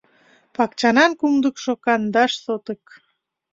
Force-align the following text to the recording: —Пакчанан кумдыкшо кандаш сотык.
—Пакчанан 0.55 1.11
кумдыкшо 1.19 1.71
кандаш 1.85 2.31
сотык. 2.43 2.83